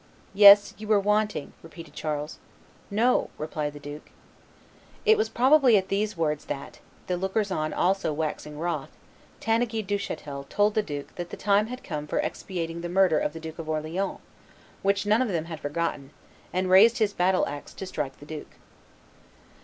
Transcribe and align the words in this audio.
"Yes, 0.33 0.73
you 0.79 0.87
were 0.87 0.99
wanting," 0.99 1.53
repeated 1.61 1.93
Charles. 1.93 2.39
"No," 2.89 3.29
replied 3.37 3.73
the 3.73 3.79
duke. 3.79 4.09
It 5.05 5.15
was 5.15 5.29
probably 5.29 5.77
at 5.77 5.89
these 5.89 6.17
words 6.17 6.45
that, 6.45 6.79
the 7.05 7.17
lookers 7.17 7.51
on 7.51 7.71
also 7.71 8.11
waxing 8.11 8.57
wroth, 8.57 8.89
Tanneguy 9.39 9.83
Duchatel 9.85 10.45
told 10.49 10.73
the 10.73 10.81
duke 10.81 11.13
that 11.17 11.29
the 11.29 11.37
time 11.37 11.67
had 11.67 11.83
come 11.83 12.07
for 12.07 12.19
expiating 12.19 12.81
the 12.81 12.89
murder 12.89 13.19
of 13.19 13.33
the 13.33 13.39
Duke 13.39 13.59
of 13.59 13.69
Orleans, 13.69 14.17
which 14.81 15.05
none 15.05 15.21
of 15.21 15.27
them 15.27 15.45
had 15.45 15.59
forgotten, 15.59 16.09
and 16.51 16.67
raised 16.71 16.97
his 16.97 17.13
battle 17.13 17.45
axe 17.45 17.71
to 17.75 17.85
strike 17.85 18.17
the 18.19 18.25
duke. 18.25 18.53